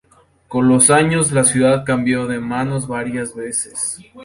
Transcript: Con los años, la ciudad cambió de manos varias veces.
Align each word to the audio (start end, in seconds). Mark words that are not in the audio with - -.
Con 0.47 0.67
los 0.67 0.89
años, 0.89 1.31
la 1.31 1.43
ciudad 1.43 1.85
cambió 1.85 2.25
de 2.25 2.39
manos 2.39 2.87
varias 2.87 3.35
veces. 3.35 3.99